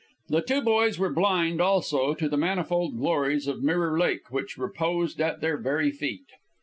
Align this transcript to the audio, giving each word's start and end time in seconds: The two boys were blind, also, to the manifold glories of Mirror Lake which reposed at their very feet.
The 0.29 0.41
two 0.41 0.63
boys 0.63 0.97
were 0.97 1.13
blind, 1.13 1.61
also, 1.61 2.15
to 2.15 2.27
the 2.27 2.35
manifold 2.35 2.97
glories 2.97 3.45
of 3.47 3.61
Mirror 3.61 3.99
Lake 3.99 4.31
which 4.31 4.57
reposed 4.57 5.21
at 5.21 5.41
their 5.41 5.57
very 5.57 5.91
feet. 5.91 6.25